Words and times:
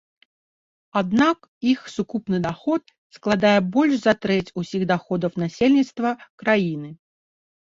Аднак 1.01 1.37
іх 1.71 1.79
сукупны 1.95 2.39
даход 2.47 2.81
складае 3.17 3.53
больш 3.77 3.95
за 4.07 4.13
трэць 4.25 4.53
усіх 4.63 4.81
даходаў 4.95 5.31
насельніцтва 5.45 6.17
краіны. 6.41 6.89